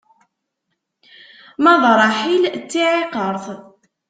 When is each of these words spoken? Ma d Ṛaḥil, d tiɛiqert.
Ma 1.63 1.73
d 1.81 1.83
Ṛaḥil, 1.99 2.43
d 2.59 2.63
tiɛiqert. 2.71 3.45